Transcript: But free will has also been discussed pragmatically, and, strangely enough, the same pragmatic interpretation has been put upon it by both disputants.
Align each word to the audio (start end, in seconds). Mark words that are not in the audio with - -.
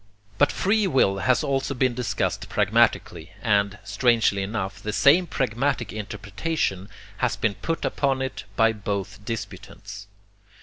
But 0.39 0.51
free 0.51 0.87
will 0.87 1.19
has 1.19 1.43
also 1.43 1.75
been 1.75 1.93
discussed 1.93 2.49
pragmatically, 2.49 3.33
and, 3.39 3.77
strangely 3.83 4.41
enough, 4.41 4.81
the 4.81 4.93
same 4.93 5.27
pragmatic 5.27 5.93
interpretation 5.93 6.89
has 7.17 7.35
been 7.35 7.53
put 7.53 7.85
upon 7.85 8.19
it 8.23 8.45
by 8.55 8.73
both 8.73 9.23
disputants. 9.23 10.07